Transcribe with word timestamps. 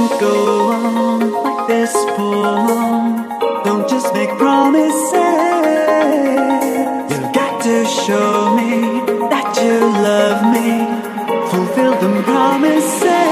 Can't 0.00 0.18
go 0.18 0.72
on 0.72 1.30
like 1.44 1.68
this 1.68 1.92
for 1.92 2.22
long. 2.22 3.28
Don't 3.64 3.86
just 3.86 4.14
make 4.14 4.30
promises. 4.38 5.12
You 7.10 7.18
got 7.34 7.62
to 7.64 7.84
show 7.84 8.56
me 8.56 8.70
that 9.28 9.58
you 9.62 9.78
love 10.08 10.40
me. 10.54 11.50
Fulfill 11.50 12.00
them 12.00 12.24
promises. 12.24 13.29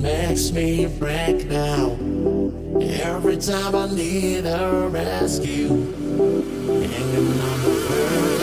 Makes 0.00 0.50
me 0.50 0.86
break 0.86 1.48
down 1.48 2.78
every 2.82 3.36
time 3.36 3.74
I 3.74 3.86
need 3.94 4.44
a 4.44 4.88
rescue. 4.90 5.68
And 5.68 7.40
I'm 7.40 7.62
the 7.62 8.33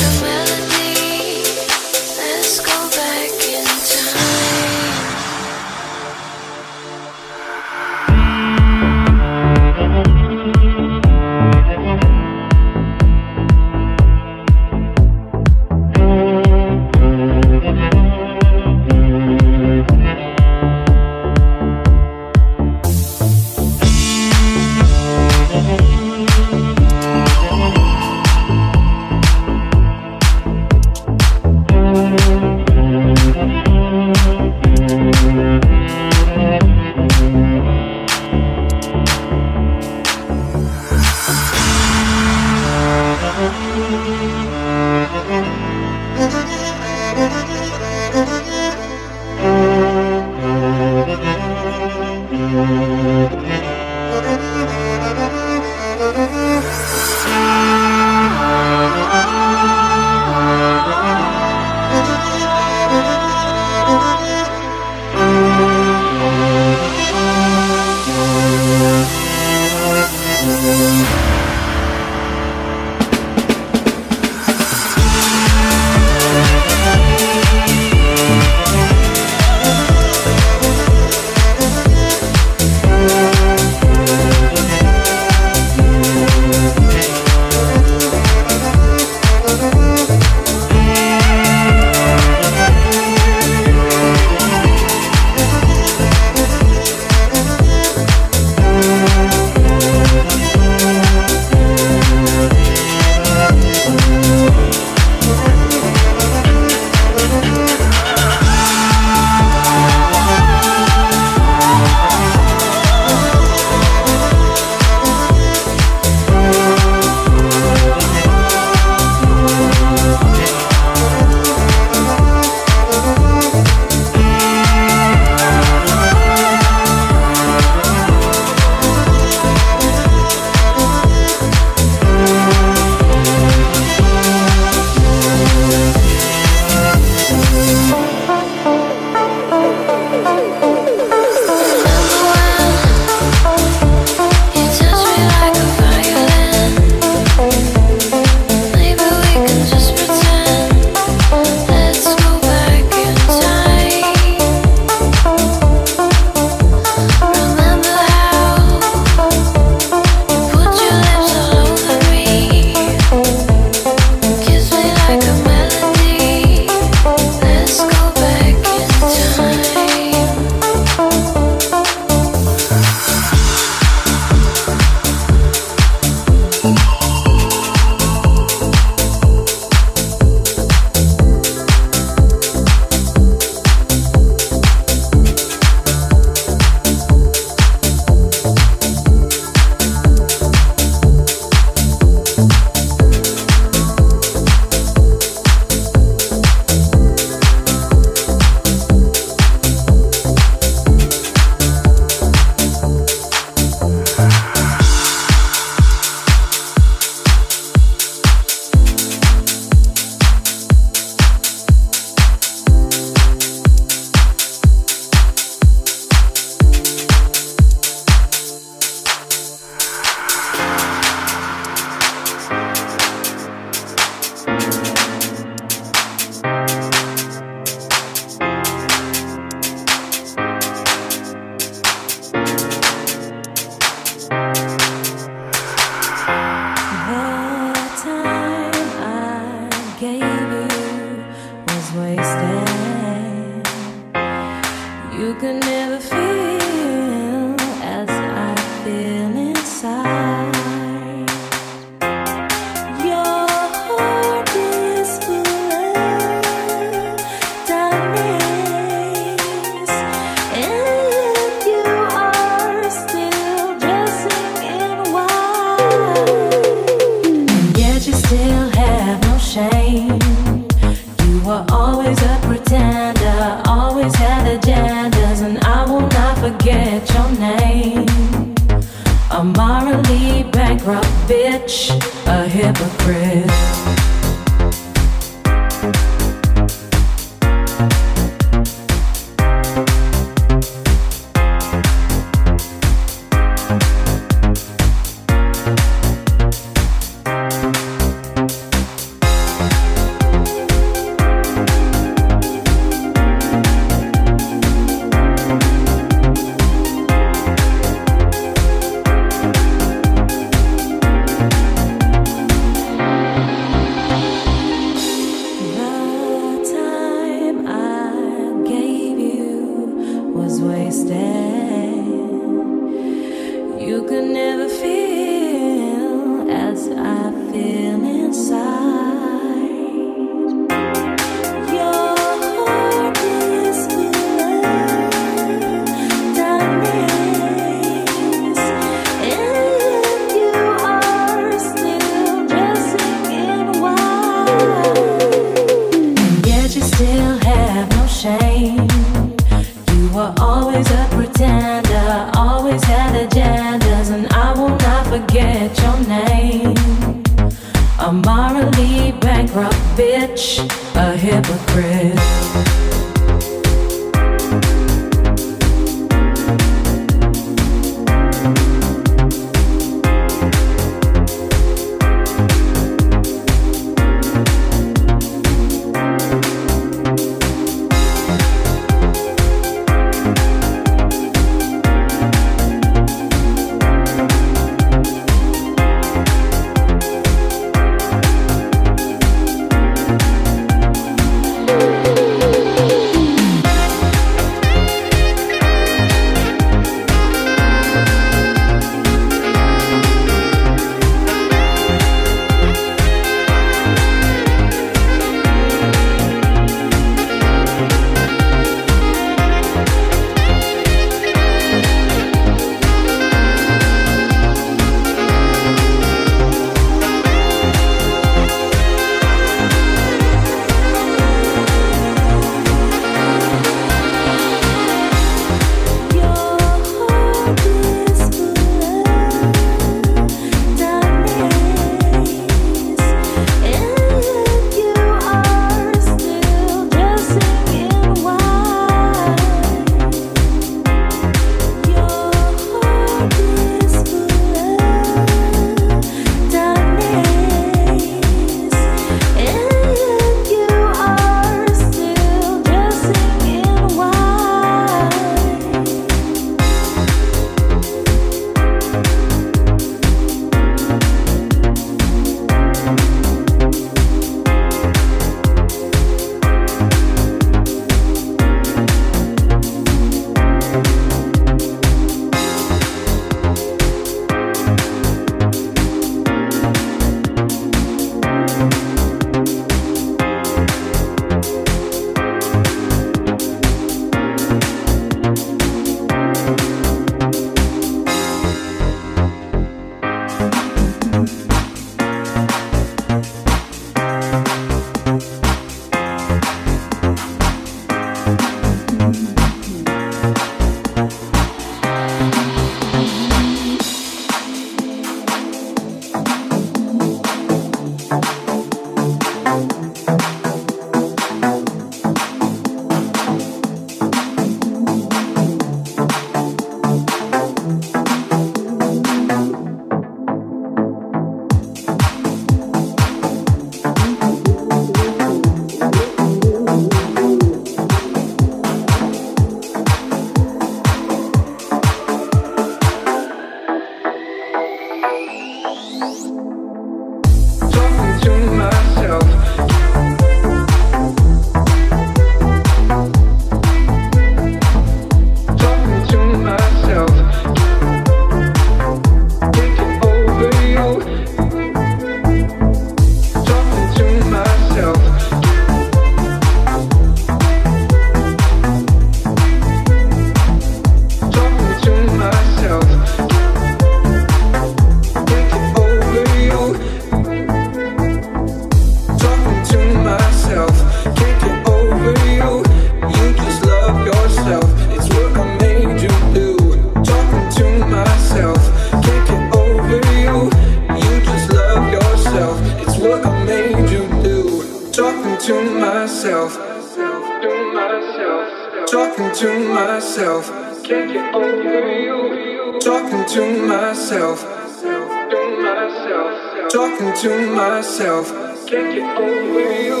myself. 597.90 598.30
Can't 598.68 598.94
get 598.94 599.18
over 599.18 599.82
you. 599.82 600.00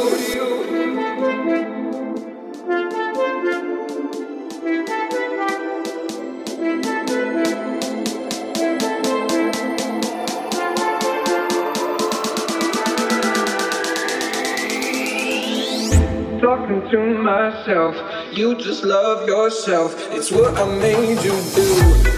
talking 16.40 16.90
to 16.90 16.98
myself. 17.22 17.96
You 18.32 18.54
just 18.54 18.82
love 18.84 19.26
yourself. 19.28 19.94
It's 20.12 20.30
what 20.30 20.56
I 20.56 20.64
made 20.78 21.22
you 21.22 21.36
do. 21.54 22.09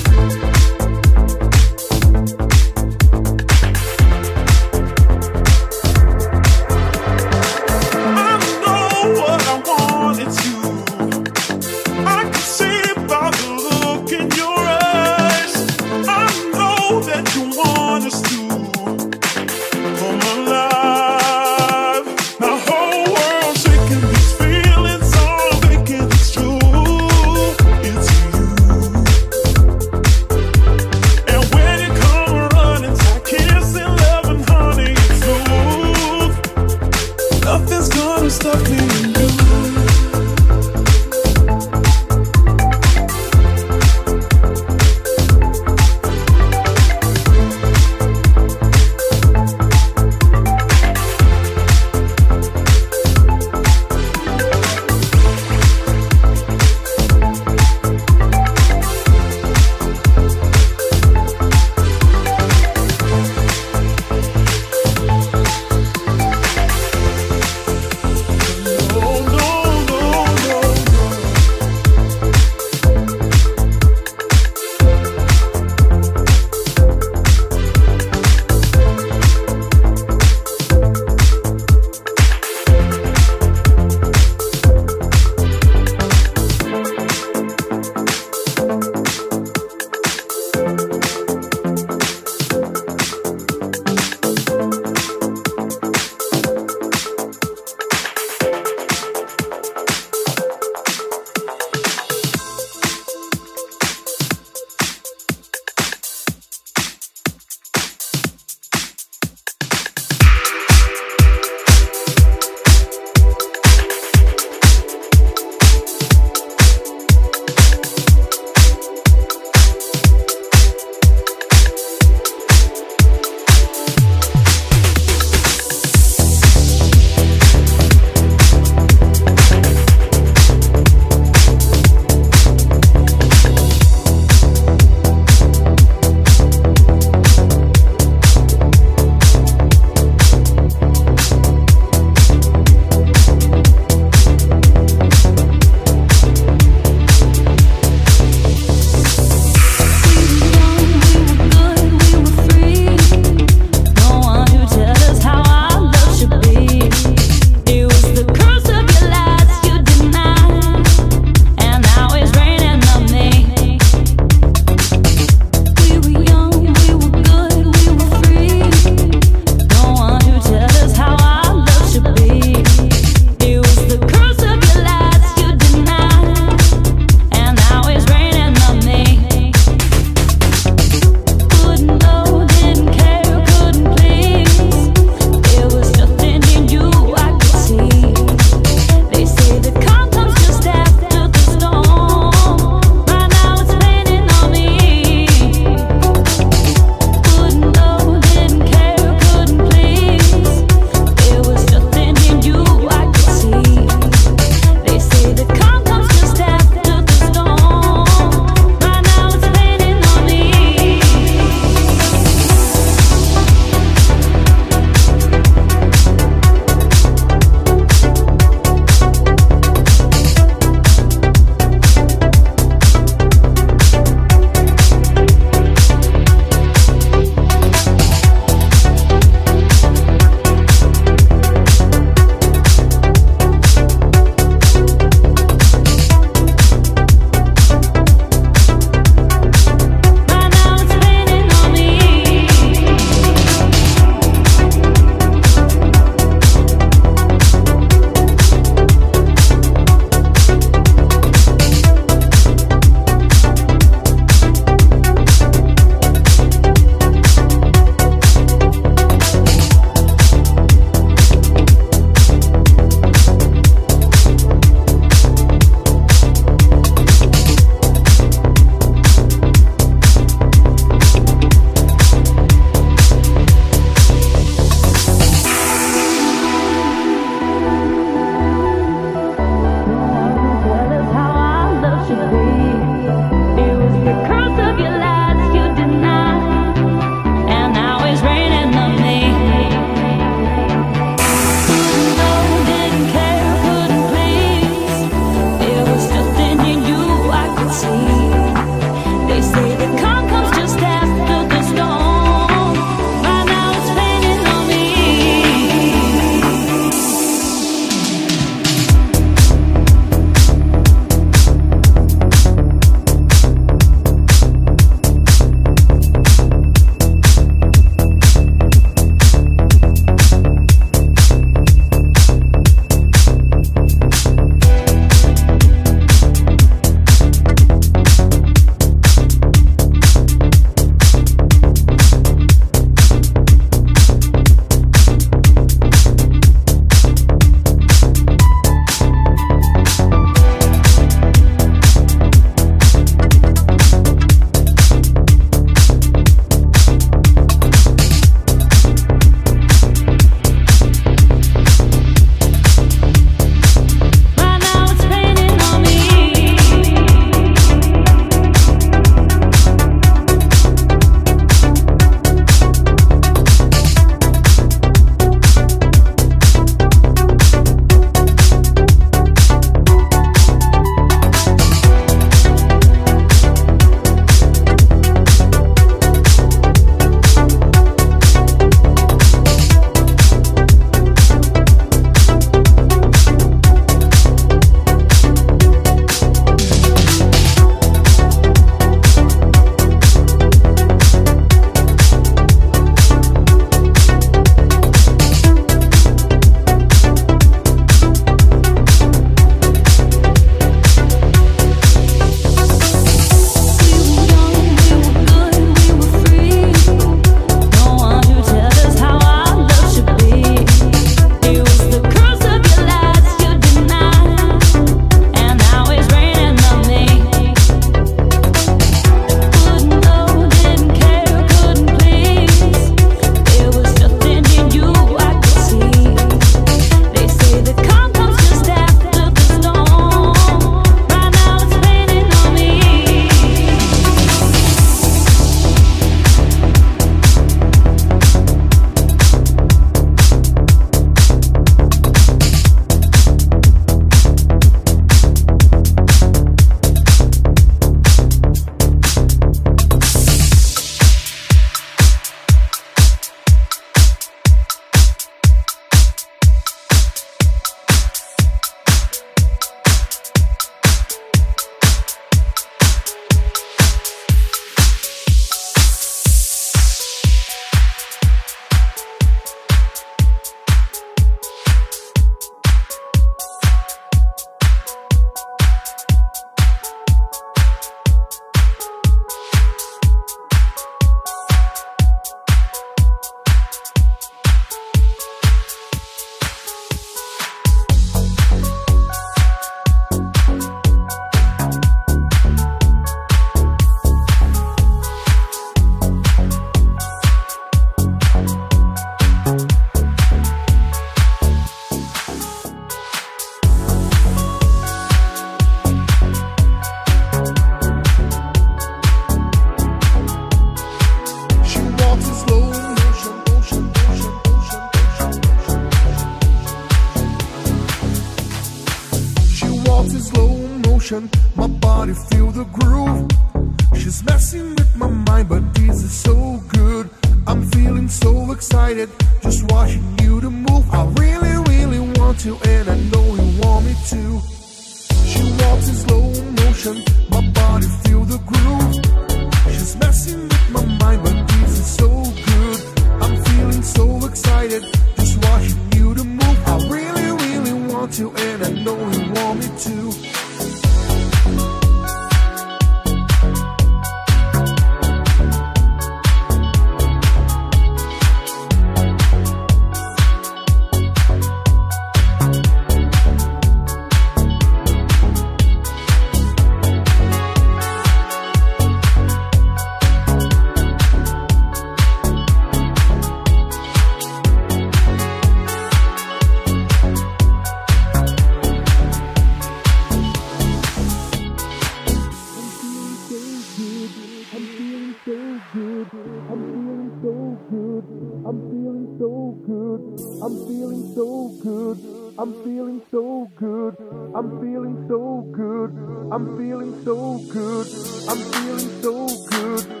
I'm 588.51 588.69
feeling 588.69 589.15
so 589.17 589.57
good. 589.65 590.01
I'm 590.43 590.67
feeling 590.67 591.15
so 591.15 591.55
good. 591.63 591.97
I'm 592.37 592.53
feeling 592.65 593.01
so 593.09 593.49
good. 593.55 593.95
I'm 594.35 594.59
feeling 594.59 595.07
so 595.07 595.47
good. 595.55 595.91
I'm 596.33 596.57
feeling 596.57 597.01
so 597.05 597.37
good. 597.49 597.87
I'm 598.27 598.39
feeling 598.51 599.01
so 599.01 599.27
good. 599.51 600.00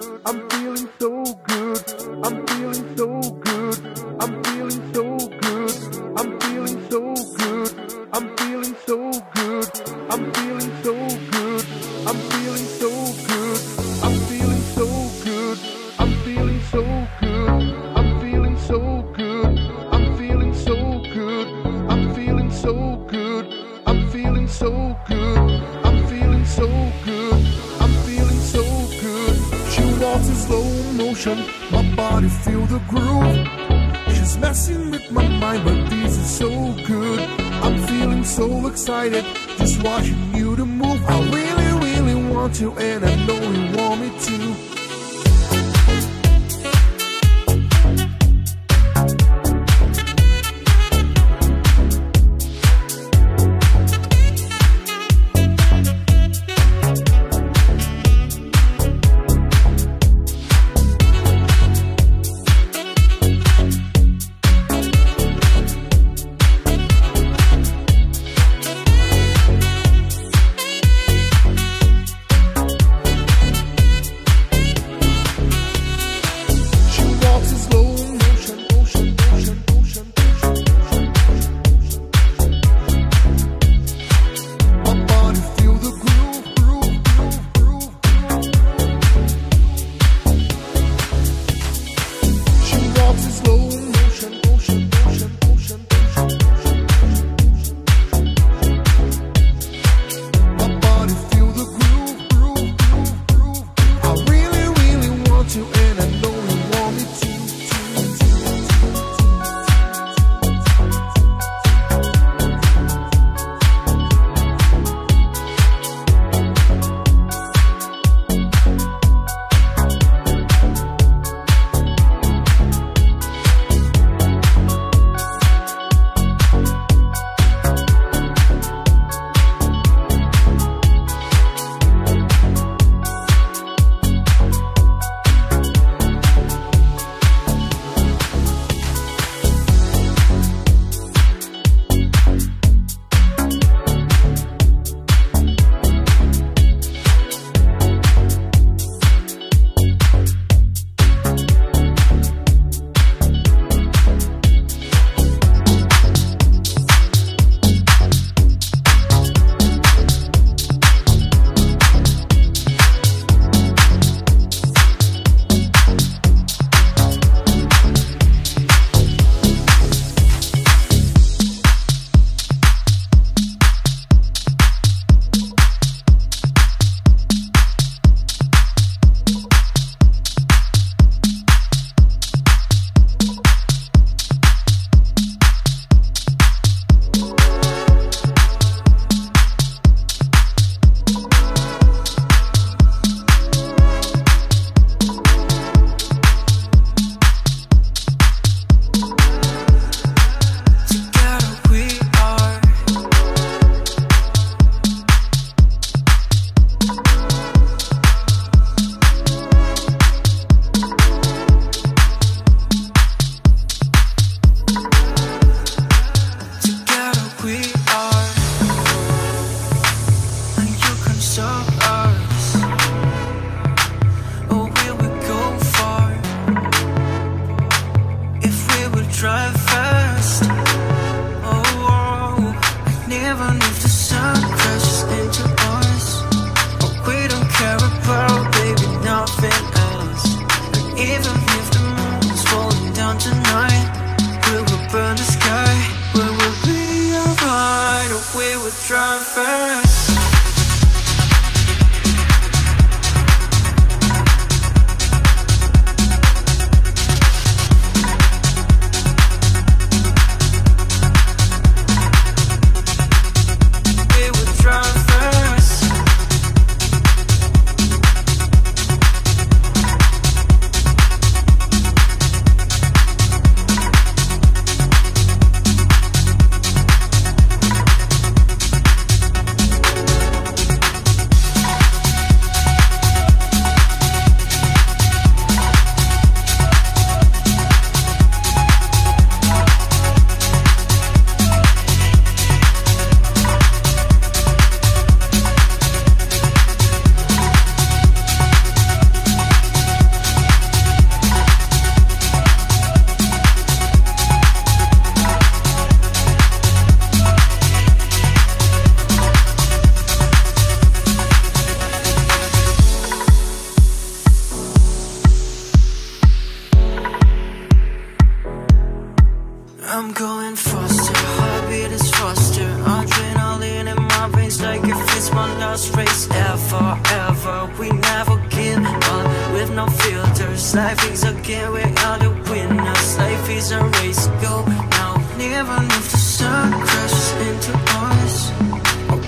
I'm 320.01 320.13
going 320.13 320.55
faster, 320.55 321.13
heartbeat 321.15 321.91
is 321.91 322.09
faster. 322.09 322.65
Adrenaline 322.97 323.87
in 323.93 324.01
my 324.01 324.29
veins 324.33 324.59
like 324.59 324.83
if 324.83 324.99
it's 325.15 325.31
my 325.31 325.45
last 325.59 325.95
race 325.95 326.27
ever, 326.31 326.99
ever. 327.27 327.69
We 327.79 327.91
never 327.91 328.37
give 328.49 328.83
up 328.83 329.53
with 329.53 329.69
no 329.75 329.85
filters. 329.85 330.73
Life 330.73 331.05
is 331.11 331.23
a 331.23 331.35
game, 331.41 331.73
we 331.73 331.83
are 331.83 332.17
the 332.17 332.31
winners. 332.49 333.17
Life 333.19 333.49
is 333.51 333.71
a 333.73 333.83
race, 334.01 334.25
go 334.41 334.65
now. 334.97 335.21
Never 335.37 335.77
if 335.83 336.11
the 336.11 336.17
sun 336.17 336.71
crashes 336.71 337.31
into 337.47 337.73
us. 338.09 338.35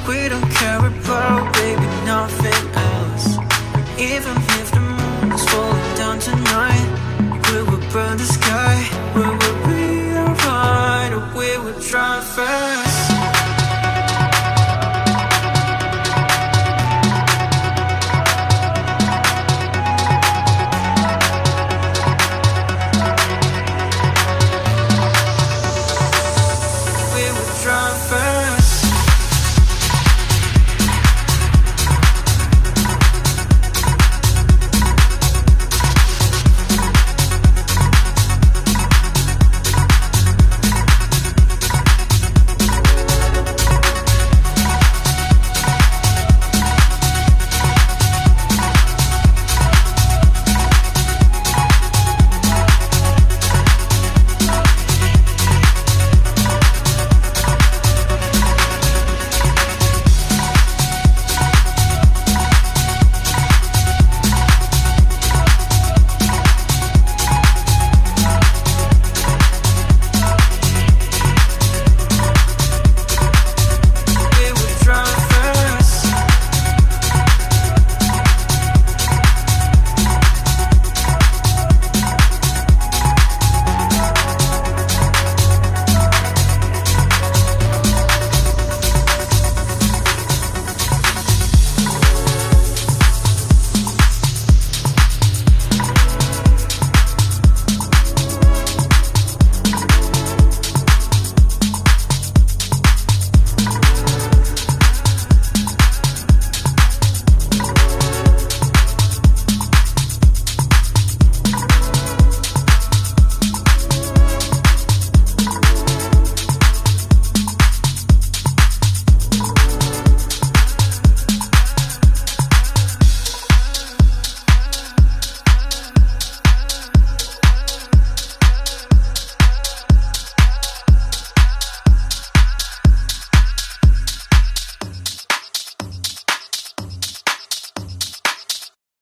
We 0.07 0.27
don't 0.27 0.49
care 0.57 0.83
about, 0.83 1.53
baby, 1.53 1.85
nothing 2.03 2.63
else. 2.95 3.27
Even 3.99 4.35
if 4.57 4.71
the 4.71 4.79
moon 4.79 5.33
is 5.33 5.45
falling 5.51 5.95
down 6.01 6.17
tonight, 6.17 6.89
we 7.51 7.61
will 7.61 7.85
burn 7.93 8.17
the 8.17 8.25
sky. 8.25 8.75
We 9.13 9.21
will 9.21 9.67
be 9.67 10.02
We 11.35 11.57
will 11.57 11.79
try 11.81 12.21
fast. 12.21 13.12